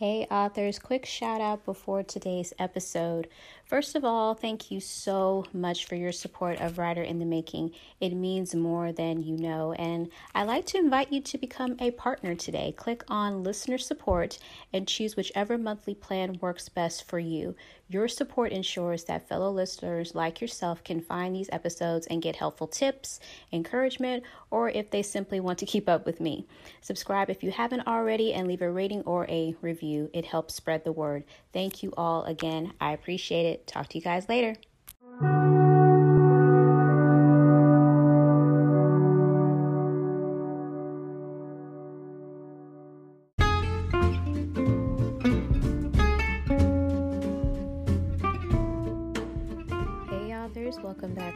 Hey, 0.00 0.26
authors, 0.30 0.78
quick 0.78 1.04
shout 1.04 1.42
out 1.42 1.66
before 1.66 2.02
today's 2.02 2.54
episode. 2.58 3.28
First 3.66 3.94
of 3.94 4.02
all, 4.02 4.32
thank 4.32 4.70
you 4.70 4.80
so 4.80 5.44
much 5.52 5.84
for 5.84 5.94
your 5.94 6.10
support 6.10 6.58
of 6.58 6.78
Writer 6.78 7.02
in 7.02 7.18
the 7.18 7.26
Making. 7.26 7.72
It 8.00 8.14
means 8.14 8.54
more 8.54 8.92
than 8.92 9.22
you 9.22 9.36
know. 9.36 9.74
And 9.74 10.08
I'd 10.34 10.48
like 10.48 10.64
to 10.68 10.78
invite 10.78 11.12
you 11.12 11.20
to 11.20 11.36
become 11.36 11.76
a 11.78 11.90
partner 11.90 12.34
today. 12.34 12.72
Click 12.78 13.04
on 13.08 13.42
listener 13.42 13.76
support 13.76 14.38
and 14.72 14.88
choose 14.88 15.16
whichever 15.16 15.58
monthly 15.58 15.94
plan 15.94 16.38
works 16.40 16.70
best 16.70 17.04
for 17.04 17.18
you. 17.18 17.54
Your 17.90 18.08
support 18.08 18.52
ensures 18.52 19.04
that 19.04 19.28
fellow 19.28 19.50
listeners 19.50 20.14
like 20.14 20.40
yourself 20.40 20.82
can 20.82 21.00
find 21.00 21.34
these 21.34 21.50
episodes 21.52 22.06
and 22.06 22.22
get 22.22 22.36
helpful 22.36 22.68
tips, 22.68 23.20
encouragement, 23.52 24.22
or 24.50 24.70
if 24.70 24.90
they 24.90 25.02
simply 25.02 25.40
want 25.40 25.58
to 25.58 25.66
keep 25.66 25.88
up 25.88 26.06
with 26.06 26.20
me. 26.20 26.46
Subscribe 26.80 27.28
if 27.28 27.42
you 27.42 27.50
haven't 27.50 27.86
already 27.86 28.32
and 28.32 28.48
leave 28.48 28.62
a 28.62 28.70
rating 28.70 29.02
or 29.02 29.26
a 29.28 29.54
review. 29.60 29.89
It 30.12 30.26
helps 30.26 30.54
spread 30.54 30.84
the 30.84 30.92
word. 30.92 31.24
Thank 31.52 31.82
you 31.82 31.92
all 31.96 32.24
again. 32.24 32.72
I 32.80 32.92
appreciate 32.92 33.46
it. 33.46 33.66
Talk 33.66 33.88
to 33.88 33.98
you 33.98 34.04
guys 34.04 34.28
later. 34.28 34.56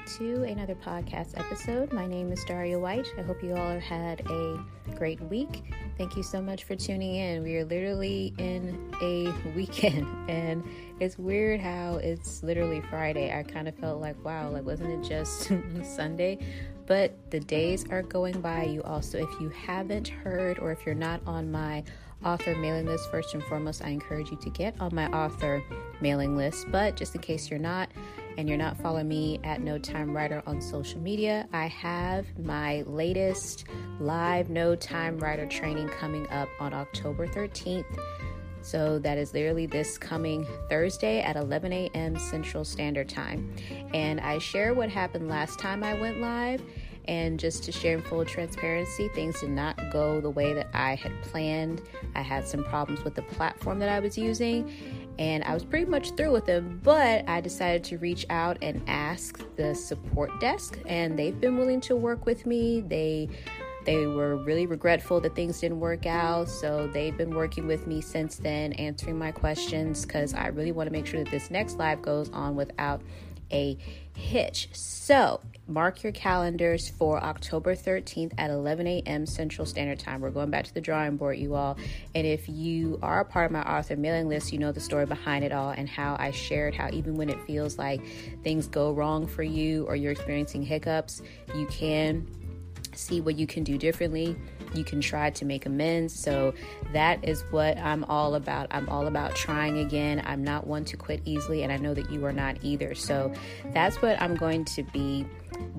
To 0.07 0.43
another 0.43 0.75
podcast 0.75 1.39
episode. 1.39 1.91
My 1.91 2.07
name 2.07 2.31
is 2.31 2.45
Daria 2.45 2.79
White. 2.79 3.07
I 3.17 3.23
hope 3.23 3.43
you 3.43 3.57
all 3.57 3.71
have 3.71 3.83
had 3.83 4.21
a 4.29 4.63
great 4.97 5.19
week. 5.23 5.73
Thank 5.97 6.15
you 6.15 6.23
so 6.23 6.43
much 6.43 6.65
for 6.65 6.77
tuning 6.77 7.15
in. 7.15 7.43
We 7.43 7.57
are 7.57 7.65
literally 7.65 8.35
in 8.37 8.95
a 9.01 9.33
weekend, 9.57 10.07
and 10.29 10.63
it's 11.01 11.17
weird 11.17 11.59
how 11.61 11.97
it's 11.97 12.43
literally 12.43 12.83
Friday. 12.91 13.35
I 13.37 13.45
kind 13.45 13.67
of 13.67 13.75
felt 13.77 14.03
like, 14.03 14.23
wow, 14.23 14.51
like 14.51 14.65
wasn't 14.65 14.91
it 14.91 15.09
just 15.09 15.51
Sunday? 15.83 16.39
But 16.87 17.15
the 17.31 17.41
days 17.41 17.87
are 17.91 18.03
going 18.03 18.43
by. 18.43 18.65
You 18.65 18.83
also, 18.83 19.19
if 19.19 19.41
you 19.41 19.49
haven't 19.49 20.09
heard 20.09 20.59
or 20.59 20.71
if 20.71 20.85
you're 20.85 20.95
not 20.95 21.23
on 21.27 21.51
my 21.51 21.83
author 22.23 22.55
mailing 22.57 22.85
list, 22.85 23.11
first 23.11 23.33
and 23.33 23.43
foremost, 23.45 23.83
I 23.83 23.89
encourage 23.89 24.31
you 24.31 24.37
to 24.37 24.51
get 24.51 24.79
on 24.81 24.95
my 24.95 25.09
author 25.09 25.63
mailing 26.03 26.37
list. 26.37 26.67
But 26.71 26.95
just 26.95 27.15
in 27.15 27.23
case 27.23 27.49
you're 27.49 27.59
not, 27.59 27.89
and 28.37 28.49
you're 28.49 28.59
not 28.59 28.77
following 28.77 29.09
me 29.09 29.41
at 29.45 29.61
No 29.61 29.79
Time 29.79 30.15
Writer 30.15 30.43
on 30.47 30.61
social 30.61 31.01
media, 31.01 31.49
I 31.53 31.67
have 31.67 32.27
my 32.39 32.83
latest 32.83 33.65
live 34.01 34.51
No 34.51 34.75
Time 34.75 35.19
Writer 35.19 35.47
training 35.47 35.89
coming 35.89 36.29
up 36.31 36.49
on 36.61 36.73
October 36.75 37.27
13th. 37.27 37.85
So 38.65 38.99
that 39.01 39.19
is 39.19 39.35
literally 39.35 39.67
this 39.67 39.99
coming 39.99 40.47
Thursday 40.71 41.21
at 41.21 41.37
11 41.37 41.73
a.m. 41.73 42.19
Central 42.19 42.65
Standard 42.65 43.11
Time. 43.11 43.55
And 43.93 44.21
I 44.21 44.39
share 44.39 44.73
what 44.73 44.89
happened 44.89 45.29
last 45.29 45.59
time 45.59 45.85
I 45.85 46.01
went 46.01 46.21
live. 46.21 46.63
And 47.07 47.39
just 47.39 47.65
to 47.65 47.73
share 47.73 47.95
in 47.97 48.03
full 48.03 48.25
transparency, 48.25 49.09
things 49.09 49.41
did 49.41 49.51
not 49.51 49.79
go 49.93 50.21
the 50.21 50.31
way 50.31 50.55
that 50.55 50.69
I 50.73 50.95
had 50.95 51.13
planned. 51.23 51.83
I 52.15 52.23
had 52.23 52.47
some 52.47 52.65
problems 52.65 53.05
with 53.05 53.15
the 53.15 53.23
platform 53.23 53.79
that 53.81 53.89
I 53.89 54.01
was 54.01 54.17
using 54.17 54.73
and 55.19 55.45
I 55.45 55.55
was 55.55 55.65
pretty 55.65 55.87
much 55.87 56.13
through 56.13 56.33
with 56.33 56.47
them, 56.47 56.81
but 56.83 57.29
I 57.29 57.41
decided 57.41 57.85
to 57.85 57.99
reach 57.99 58.27
out 58.31 58.59
and 58.63 58.83
ask 58.87 59.41
the 59.57 59.75
support 59.75 60.41
desk, 60.41 60.79
and 60.87 61.19
they've 61.19 61.41
been 61.41 61.57
willing 61.57 61.81
to 61.83 61.97
work 61.97 62.27
with 62.27 62.47
me. 62.47 62.81
They 62.81 63.29
they 63.85 64.07
were 64.07 64.37
really 64.37 64.65
regretful 64.65 65.21
that 65.21 65.35
things 65.37 65.61
didn't 65.61 65.79
work 65.79 66.07
out, 66.07 66.49
so 66.49 66.89
they've 66.89 67.17
been 67.17 67.35
working 67.35 67.67
with 67.67 67.87
me 67.87 68.01
since 68.01 68.37
then, 68.37 68.73
answering 68.75 69.19
my 69.19 69.31
questions 69.31 70.07
because 70.07 70.33
I 70.33 70.47
really 70.49 70.73
want 70.73 70.87
to 70.87 70.93
make 70.93 71.07
sure 71.07 71.23
that 71.23 71.31
this 71.31 71.51
next 71.51 71.77
live 71.77 72.01
goes 72.01 72.31
on 72.31 72.57
without 72.57 73.03
a 73.55 73.79
hitch. 74.15 74.69
So, 74.73 75.41
mark 75.67 76.03
your 76.03 76.13
calendars 76.13 76.89
for 76.89 77.23
October 77.23 77.75
13th 77.75 78.33
at 78.37 78.51
11 78.51 78.87
a.m. 78.87 79.27
Central 79.27 79.67
Standard 79.67 79.99
Time. 79.99 80.21
We're 80.21 80.31
going 80.31 80.51
back 80.51 80.65
to 80.65 80.75
the 80.75 80.81
drawing 80.81 81.17
board, 81.17 81.39
you 81.39 81.55
all. 81.55 81.79
And 82.15 82.27
if 82.27 82.49
you 82.49 82.99
are 83.03 83.21
a 83.21 83.25
part 83.25 83.47
of 83.47 83.53
my 83.53 83.63
author 83.63 83.97
mailing 83.97 84.29
list, 84.29 84.53
you 84.53 84.59
know 84.59 84.73
the 84.73 84.81
story 84.81 85.07
behind 85.07 85.45
it 85.45 85.53
all 85.53 85.71
and 85.71 85.89
how 85.89 86.17
I 86.19 86.33
shared 86.33 86.75
how 86.75 86.91
even 86.93 87.15
when 87.15 87.31
it 87.31 87.41
feels 87.47 87.79
like 87.79 88.03
things 88.43 88.67
go 88.67 88.93
wrong 88.93 89.27
for 89.27 89.43
you 89.43 89.87
or 89.87 89.97
you're 89.97 90.13
experiencing 90.13 90.63
hiccups, 90.63 91.23
you 91.55 91.67
can 91.67 92.27
see 92.97 93.21
what 93.21 93.37
you 93.37 93.47
can 93.47 93.65
do 93.65 93.79
differently 93.79 94.37
you 94.77 94.85
can 94.85 95.01
try 95.01 95.31
to 95.31 95.45
make 95.45 95.67
amends. 95.67 96.15
So 96.19 96.55
that 96.93 97.25
is 97.25 97.43
what 97.51 97.79
I'm 97.79 98.05
all 98.05 98.35
about. 98.35 98.69
I'm 98.71 98.89
all 98.89 99.07
about 99.07 99.35
trying 99.35 99.79
again. 99.79 100.23
I'm 100.25 100.43
not 100.43 100.67
one 100.67 100.85
to 100.87 100.97
quit 100.97 101.23
easily, 101.25 101.63
and 101.63 101.73
I 101.73 101.77
know 101.77 101.95
that 101.95 102.11
you 102.11 102.25
are 102.27 102.33
not 102.33 102.59
either. 102.63 102.95
So 102.95 103.33
that's 103.73 104.01
what 104.03 104.21
I'm 104.21 104.37
going 104.37 104.65
to 104.67 104.83
be 104.83 105.27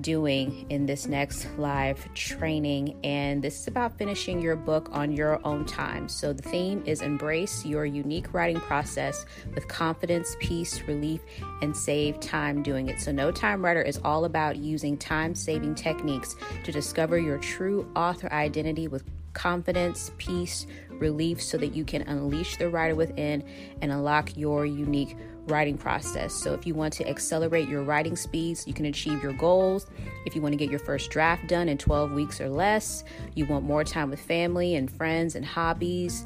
doing 0.00 0.66
in 0.70 0.86
this 0.86 1.06
next 1.06 1.46
live 1.58 2.12
training. 2.14 2.98
And 3.04 3.42
this 3.42 3.60
is 3.60 3.66
about 3.68 3.98
finishing 3.98 4.40
your 4.40 4.56
book 4.56 4.88
on 4.92 5.12
your 5.12 5.40
own 5.46 5.66
time. 5.66 6.08
So 6.08 6.32
the 6.32 6.42
theme 6.42 6.82
is 6.86 7.02
embrace 7.02 7.64
your 7.64 7.84
unique 7.84 8.32
writing 8.32 8.60
process 8.60 9.26
with 9.54 9.68
confidence, 9.68 10.34
peace, 10.40 10.80
relief, 10.82 11.20
and 11.60 11.76
save 11.76 12.20
time 12.20 12.62
doing 12.62 12.88
it. 12.88 13.00
So 13.00 13.12
No 13.12 13.30
Time 13.30 13.62
Writer 13.62 13.82
is 13.82 14.00
all 14.02 14.24
about 14.24 14.56
using 14.56 14.96
time 14.96 15.34
saving 15.34 15.74
techniques 15.74 16.36
to 16.64 16.72
discover 16.72 17.05
your 17.14 17.38
true 17.38 17.88
author 17.94 18.32
identity 18.32 18.88
with 18.88 19.04
confidence, 19.32 20.10
peace, 20.18 20.66
relief, 20.90 21.40
so 21.40 21.58
that 21.58 21.74
you 21.74 21.84
can 21.84 22.02
unleash 22.02 22.56
the 22.56 22.68
writer 22.68 22.94
within 22.94 23.44
and 23.82 23.92
unlock 23.92 24.36
your 24.36 24.66
unique 24.66 25.16
writing 25.46 25.78
process. 25.78 26.32
So, 26.34 26.54
if 26.54 26.66
you 26.66 26.74
want 26.74 26.92
to 26.94 27.08
accelerate 27.08 27.68
your 27.68 27.82
writing 27.82 28.16
speeds, 28.16 28.66
you 28.66 28.74
can 28.74 28.86
achieve 28.86 29.22
your 29.22 29.34
goals. 29.34 29.86
If 30.24 30.34
you 30.34 30.42
want 30.42 30.54
to 30.54 30.56
get 30.56 30.70
your 30.70 30.80
first 30.80 31.10
draft 31.10 31.46
done 31.46 31.68
in 31.68 31.78
12 31.78 32.12
weeks 32.12 32.40
or 32.40 32.48
less, 32.48 33.04
you 33.34 33.46
want 33.46 33.64
more 33.64 33.84
time 33.84 34.10
with 34.10 34.20
family 34.20 34.74
and 34.74 34.90
friends 34.90 35.36
and 35.36 35.44
hobbies. 35.44 36.24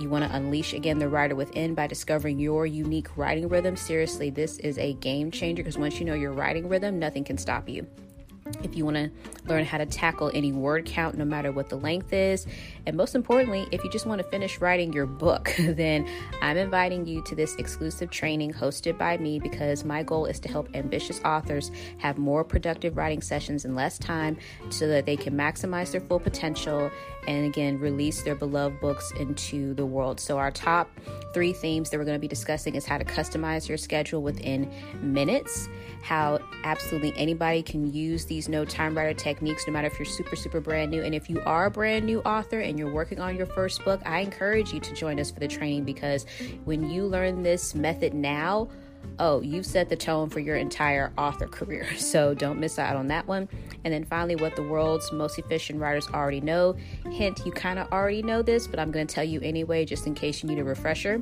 You 0.00 0.08
want 0.08 0.24
to 0.24 0.36
unleash 0.36 0.74
again 0.74 0.98
the 0.98 1.08
writer 1.08 1.34
within 1.34 1.74
by 1.74 1.86
discovering 1.86 2.38
your 2.38 2.66
unique 2.66 3.16
writing 3.16 3.48
rhythm. 3.48 3.76
Seriously, 3.76 4.30
this 4.30 4.58
is 4.58 4.78
a 4.78 4.94
game 4.94 5.30
changer 5.30 5.62
because 5.62 5.78
once 5.78 5.98
you 5.98 6.04
know 6.04 6.14
your 6.14 6.32
writing 6.32 6.68
rhythm, 6.68 6.98
nothing 6.98 7.24
can 7.24 7.38
stop 7.38 7.68
you 7.68 7.86
if 8.62 8.76
you 8.76 8.84
want 8.84 8.96
to 8.96 9.10
learn 9.46 9.64
how 9.64 9.78
to 9.78 9.86
tackle 9.86 10.30
any 10.34 10.52
word 10.52 10.84
count, 10.84 11.16
no 11.16 11.24
matter 11.24 11.52
what 11.52 11.68
the 11.68 11.76
length 11.76 12.12
is. 12.12 12.46
And 12.86 12.96
most 12.96 13.14
importantly, 13.14 13.66
if 13.72 13.82
you 13.84 13.90
just 13.90 14.06
want 14.06 14.20
to 14.20 14.28
finish 14.28 14.60
writing 14.60 14.92
your 14.92 15.06
book, 15.06 15.52
then 15.58 16.08
I'm 16.42 16.56
inviting 16.56 17.06
you 17.06 17.22
to 17.24 17.34
this 17.34 17.54
exclusive 17.56 18.10
training 18.10 18.52
hosted 18.52 18.98
by 18.98 19.16
me 19.18 19.38
because 19.38 19.84
my 19.84 20.02
goal 20.02 20.26
is 20.26 20.38
to 20.40 20.48
help 20.48 20.68
ambitious 20.74 21.20
authors 21.24 21.70
have 21.98 22.18
more 22.18 22.44
productive 22.44 22.96
writing 22.96 23.22
sessions 23.22 23.64
in 23.64 23.74
less 23.74 23.98
time 23.98 24.36
so 24.70 24.86
that 24.88 25.06
they 25.06 25.16
can 25.16 25.34
maximize 25.34 25.92
their 25.92 26.00
full 26.00 26.20
potential 26.20 26.90
and 27.26 27.44
again 27.44 27.78
release 27.78 28.22
their 28.22 28.34
beloved 28.34 28.80
books 28.80 29.12
into 29.18 29.74
the 29.74 29.84
world. 29.84 30.20
So, 30.20 30.38
our 30.38 30.50
top 30.50 30.90
three 31.34 31.52
themes 31.52 31.90
that 31.90 31.98
we're 31.98 32.04
going 32.04 32.16
to 32.16 32.20
be 32.20 32.28
discussing 32.28 32.74
is 32.74 32.86
how 32.86 32.98
to 32.98 33.04
customize 33.04 33.68
your 33.68 33.76
schedule 33.76 34.22
within 34.22 34.72
minutes, 35.02 35.68
how 36.02 36.38
absolutely 36.64 37.12
anybody 37.16 37.62
can 37.62 37.92
use 37.92 38.24
these 38.24 38.37
no 38.46 38.66
time 38.66 38.94
writer 38.94 39.14
techniques, 39.14 39.66
no 39.66 39.72
matter 39.72 39.86
if 39.86 39.98
you're 39.98 40.04
super, 40.04 40.36
super 40.36 40.60
brand 40.60 40.90
new. 40.90 41.02
And 41.02 41.14
if 41.14 41.30
you 41.30 41.40
are 41.46 41.64
a 41.64 41.70
brand 41.70 42.04
new 42.04 42.20
author 42.20 42.60
and 42.60 42.78
you're 42.78 42.92
working 42.92 43.20
on 43.20 43.36
your 43.36 43.46
first 43.46 43.82
book, 43.86 44.02
I 44.04 44.20
encourage 44.20 44.74
you 44.74 44.80
to 44.80 44.94
join 44.94 45.18
us 45.18 45.30
for 45.30 45.40
the 45.40 45.48
training 45.48 45.84
because 45.84 46.26
when 46.64 46.90
you 46.90 47.04
learn 47.04 47.42
this 47.42 47.74
method 47.74 48.12
now, 48.12 48.68
oh, 49.18 49.40
you've 49.40 49.66
set 49.66 49.88
the 49.88 49.96
tone 49.96 50.28
for 50.28 50.40
your 50.40 50.56
entire 50.56 51.12
author 51.16 51.46
career. 51.46 51.86
So 51.98 52.32
don't 52.34 52.58
miss 52.58 52.78
out 52.78 52.96
on 52.96 53.08
that 53.08 53.26
one. 53.26 53.48
And 53.84 53.92
then 53.92 54.04
finally, 54.04 54.34
what 54.34 54.56
the 54.56 54.62
world's 54.62 55.12
most 55.12 55.38
efficient 55.38 55.78
writers 55.78 56.08
already 56.08 56.40
know. 56.40 56.74
Hint, 57.10 57.42
you 57.44 57.52
kind 57.52 57.78
of 57.78 57.90
already 57.92 58.22
know 58.22 58.40
this, 58.40 58.66
but 58.66 58.78
I'm 58.78 58.90
going 58.90 59.06
to 59.06 59.14
tell 59.14 59.24
you 59.24 59.40
anyway, 59.40 59.84
just 59.84 60.06
in 60.06 60.14
case 60.14 60.42
you 60.42 60.48
need 60.48 60.58
a 60.58 60.64
refresher. 60.64 61.20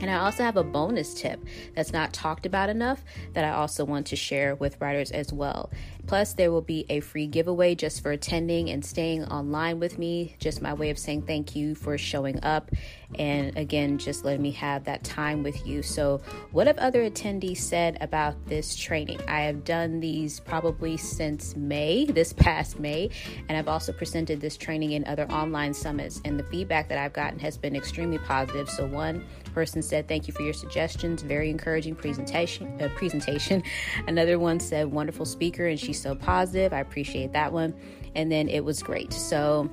And 0.00 0.10
I 0.10 0.18
also 0.18 0.42
have 0.42 0.56
a 0.56 0.64
bonus 0.64 1.14
tip 1.14 1.40
that's 1.74 1.92
not 1.92 2.12
talked 2.12 2.46
about 2.46 2.68
enough 2.68 3.04
that 3.32 3.44
I 3.44 3.50
also 3.50 3.84
want 3.84 4.06
to 4.08 4.16
share 4.16 4.54
with 4.54 4.80
writers 4.80 5.10
as 5.10 5.32
well. 5.32 5.70
Plus, 6.06 6.34
there 6.34 6.52
will 6.52 6.62
be 6.62 6.86
a 6.88 7.00
free 7.00 7.26
giveaway 7.26 7.74
just 7.74 8.00
for 8.00 8.12
attending 8.12 8.70
and 8.70 8.84
staying 8.84 9.24
online 9.24 9.80
with 9.80 9.98
me. 9.98 10.36
Just 10.38 10.62
my 10.62 10.72
way 10.72 10.90
of 10.90 10.98
saying 10.98 11.22
thank 11.22 11.56
you 11.56 11.74
for 11.74 11.98
showing 11.98 12.42
up. 12.44 12.70
And 13.18 13.56
again, 13.56 13.98
just 13.98 14.24
letting 14.24 14.42
me 14.42 14.52
have 14.52 14.84
that 14.84 15.02
time 15.02 15.42
with 15.42 15.66
you. 15.66 15.82
So, 15.82 16.20
what 16.52 16.66
have 16.66 16.78
other 16.78 17.08
attendees 17.08 17.58
said 17.58 17.98
about 18.00 18.34
this 18.46 18.76
training? 18.76 19.20
I 19.28 19.42
have 19.42 19.64
done 19.64 20.00
these 20.00 20.40
probably 20.40 20.96
since 20.96 21.56
May, 21.56 22.04
this 22.08 22.32
past 22.32 22.78
May, 22.78 23.10
and 23.48 23.56
I've 23.58 23.68
also 23.68 23.92
presented 23.92 24.40
this 24.40 24.56
training 24.56 24.92
in 24.92 25.04
other 25.06 25.30
online 25.30 25.74
summits. 25.74 26.20
And 26.24 26.38
the 26.38 26.44
feedback 26.44 26.88
that 26.88 26.98
I've 26.98 27.12
gotten 27.12 27.38
has 27.40 27.58
been 27.58 27.74
extremely 27.74 28.18
positive. 28.18 28.68
So, 28.68 28.86
one 28.86 29.24
person 29.54 29.82
said, 29.86 30.08
Thank 30.08 30.26
you 30.26 30.34
for 30.34 30.42
your 30.42 30.52
suggestions. 30.52 31.22
Very 31.22 31.50
encouraging 31.50 31.94
presentation. 31.94 32.80
Uh, 32.80 32.88
presentation. 32.96 33.62
Another 34.06 34.38
one 34.38 34.60
said, 34.60 34.90
Wonderful 34.90 35.26
speaker, 35.26 35.66
and 35.66 35.78
she's 35.78 36.00
so 36.00 36.14
positive. 36.14 36.72
I 36.72 36.80
appreciate 36.80 37.32
that 37.32 37.52
one. 37.52 37.74
And 38.14 38.30
then 38.30 38.48
it 38.48 38.64
was 38.64 38.82
great. 38.82 39.12
So 39.12 39.70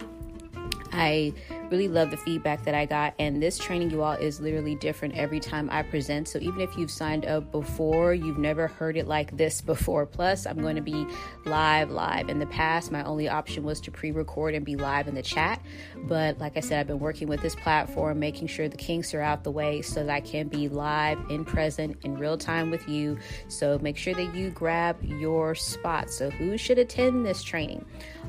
I 0.91 1.33
really 1.73 1.87
love 1.87 2.11
the 2.11 2.17
feedback 2.17 2.63
that 2.65 2.75
I 2.75 2.85
got. 2.85 3.15
And 3.17 3.41
this 3.41 3.57
training, 3.57 3.89
you 3.89 4.03
all, 4.03 4.13
is 4.13 4.39
literally 4.39 4.75
different 4.75 5.15
every 5.15 5.39
time 5.39 5.71
I 5.71 5.81
present. 5.81 6.27
So 6.27 6.37
even 6.37 6.61
if 6.61 6.77
you've 6.77 6.91
signed 6.91 7.25
up 7.25 7.51
before, 7.51 8.13
you've 8.13 8.37
never 8.37 8.67
heard 8.67 8.95
it 8.95 9.07
like 9.07 9.35
this 9.35 9.59
before. 9.59 10.05
Plus, 10.05 10.45
I'm 10.45 10.61
going 10.61 10.75
to 10.75 10.83
be 10.83 11.07
live, 11.45 11.89
live. 11.89 12.29
In 12.29 12.37
the 12.37 12.45
past, 12.45 12.91
my 12.91 13.03
only 13.03 13.27
option 13.27 13.63
was 13.63 13.81
to 13.81 13.91
pre 13.91 14.11
record 14.11 14.53
and 14.53 14.63
be 14.63 14.75
live 14.75 15.07
in 15.07 15.15
the 15.15 15.23
chat. 15.23 15.63
But 16.03 16.37
like 16.37 16.57
I 16.57 16.59
said, 16.59 16.79
I've 16.79 16.85
been 16.85 16.99
working 16.99 17.27
with 17.27 17.41
this 17.41 17.55
platform, 17.55 18.19
making 18.19 18.49
sure 18.49 18.69
the 18.69 18.77
kinks 18.77 19.15
are 19.15 19.21
out 19.21 19.43
the 19.43 19.49
way 19.49 19.81
so 19.81 20.03
that 20.05 20.13
I 20.13 20.21
can 20.21 20.49
be 20.49 20.69
live, 20.69 21.17
in 21.31 21.43
present, 21.43 21.97
in 22.03 22.19
real 22.19 22.37
time 22.37 22.69
with 22.69 22.87
you. 22.87 23.17
So 23.47 23.79
make 23.79 23.97
sure 23.97 24.13
that 24.13 24.35
you 24.35 24.51
grab 24.51 25.03
your 25.03 25.55
spot. 25.55 26.11
So, 26.11 26.29
who 26.29 26.55
should 26.55 26.77
attend 26.77 27.25
this 27.25 27.41
training? 27.41 27.83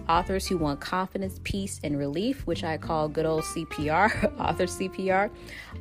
Authors 0.09 0.47
who 0.47 0.59
want 0.59 0.81
confidence, 0.81 1.41
peace, 1.45 1.81
and 1.83 1.99
relief, 1.99 2.47
which 2.47 2.63
I 2.63 2.77
call 2.77 3.09
good 3.09 3.27
old 3.27 3.34
CPR, 3.41 4.39
author 4.41 4.65
CPR. 4.65 5.31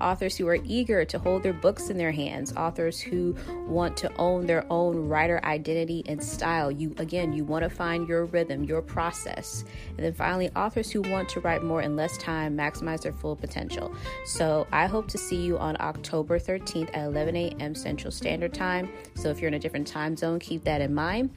Authors 0.01 0.35
who 0.35 0.47
are 0.47 0.57
eager 0.63 1.05
to 1.05 1.19
hold 1.19 1.43
their 1.43 1.53
books 1.53 1.89
in 1.89 1.97
their 1.97 2.11
hands. 2.11 2.53
Authors 2.55 2.99
who 2.99 3.35
want 3.67 3.95
to 3.97 4.11
own 4.17 4.45
their 4.45 4.65
own 4.71 5.07
writer 5.07 5.39
identity 5.43 6.03
and 6.07 6.23
style. 6.23 6.71
You, 6.71 6.93
again, 6.97 7.33
you 7.33 7.43
want 7.43 7.63
to 7.63 7.69
find 7.69 8.07
your 8.07 8.25
rhythm, 8.25 8.63
your 8.63 8.81
process. 8.81 9.63
And 9.89 9.99
then 9.99 10.13
finally, 10.13 10.49
authors 10.55 10.89
who 10.89 11.01
want 11.01 11.29
to 11.29 11.39
write 11.39 11.63
more 11.63 11.81
in 11.81 11.95
less 11.95 12.17
time, 12.17 12.57
maximize 12.57 13.01
their 13.01 13.13
full 13.13 13.35
potential. 13.35 13.93
So 14.25 14.67
I 14.71 14.87
hope 14.87 15.07
to 15.09 15.17
see 15.17 15.41
you 15.41 15.57
on 15.57 15.77
October 15.79 16.39
13th 16.39 16.89
at 16.95 17.05
11 17.05 17.35
a.m. 17.35 17.75
Central 17.75 18.11
Standard 18.11 18.53
Time. 18.53 18.89
So 19.15 19.29
if 19.29 19.39
you're 19.39 19.47
in 19.47 19.53
a 19.53 19.59
different 19.59 19.87
time 19.87 20.15
zone, 20.15 20.39
keep 20.39 20.63
that 20.63 20.81
in 20.81 20.93
mind. 20.93 21.29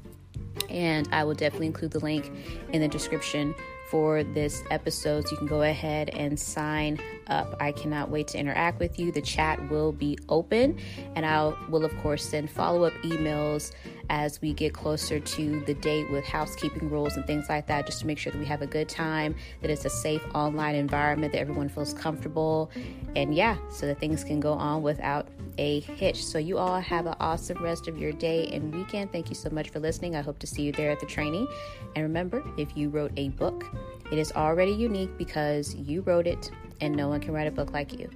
And 0.71 1.09
I 1.13 1.25
will 1.25 1.35
definitely 1.35 1.67
include 1.67 1.93
the 1.93 2.01
link 2.01 2.31
in 2.73 2.81
the 2.81 2.89
description 2.89 3.55
for 3.91 4.25
this 4.25 4.63
episode. 4.71 5.27
So 5.27 5.33
you 5.33 5.37
can 5.39 5.47
go 5.47 5.63
ahead 5.63 6.11
and 6.11 6.39
sign 6.39 6.99
up. 7.29 7.57
I 7.61 7.73
cannot 7.73 8.11
wait 8.11 8.29
to 8.29 8.39
interact 8.39 8.79
with 8.81 8.99
you. 8.99 9.13
The 9.13 9.23
chat 9.23 9.71
will 9.71 9.93
be 9.93 10.19
open, 10.29 10.79
and 11.15 11.27
I 11.27 11.53
will, 11.69 11.85
of 11.85 11.97
course, 11.99 12.25
send 12.25 12.51
follow 12.51 12.85
up 12.85 12.93
emails 13.05 13.73
as 14.09 14.41
we 14.41 14.53
get 14.53 14.73
closer 14.73 15.19
to 15.19 15.61
the 15.61 15.75
date 15.75 16.09
with 16.11 16.25
housekeeping 16.25 16.89
rules 16.89 17.17
and 17.17 17.27
things 17.27 17.49
like 17.49 17.67
that, 17.67 17.87
just 17.87 18.01
to 18.01 18.07
make 18.07 18.19
sure 18.19 18.31
that 18.31 18.39
we 18.39 18.45
have 18.45 18.63
a 18.63 18.67
good 18.67 18.89
time, 18.89 19.35
that 19.63 19.71
it's 19.71 19.85
a 19.85 19.91
safe 19.91 20.23
online 20.35 20.77
environment, 20.77 21.33
that 21.33 21.41
everyone 21.41 21.69
feels 21.69 21.93
comfortable, 21.93 22.71
and 23.17 23.35
yeah, 23.35 23.57
so 23.71 23.87
that 23.87 23.99
things 23.99 24.23
can 24.23 24.39
go 24.39 24.53
on 24.53 24.83
without 24.83 25.27
a 25.59 25.81
hitch. 25.81 26.25
So, 26.25 26.39
you 26.39 26.59
all 26.59 26.81
have 26.81 27.07
an 27.07 27.15
awesome 27.21 27.63
rest 27.63 27.89
of 27.89 27.99
your 27.99 28.13
day 28.13 28.49
and 28.53 28.75
weekend. 28.75 29.13
Thank 29.13 29.29
you 29.29 29.35
so 29.35 29.51
much 29.51 29.71
for 29.71 29.81
listening. 29.81 30.17
I 30.17 30.23
hope 30.23 30.39
to 30.41 30.47
see 30.47 30.63
you 30.63 30.73
there 30.73 30.91
at 30.91 31.01
the 31.01 31.07
training. 31.07 31.47
And 31.95 32.03
remember, 32.03 32.43
if 32.57 32.77
you 32.77 32.89
wrote 32.89 33.13
a 33.17 33.31
book, 33.31 33.65
it 34.11 34.19
is 34.19 34.33
already 34.33 34.73
unique 34.73 35.17
because 35.19 35.75
you 35.75 36.03
wrote 36.03 36.27
it 36.27 36.51
and 36.81 36.95
no 36.95 37.09
one 37.09 37.21
can 37.21 37.33
write 37.33 37.47
a 37.49 37.51
book 37.51 37.73
like 37.73 37.99
you. 37.99 38.11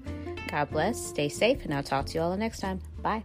God 0.48 0.70
bless, 0.70 1.04
stay 1.04 1.28
safe, 1.28 1.64
and 1.64 1.72
I'll 1.72 1.82
talk 1.82 2.06
to 2.06 2.14
you 2.14 2.20
all 2.22 2.36
next 2.36 2.60
time. 2.60 2.80
Bye. 3.02 3.22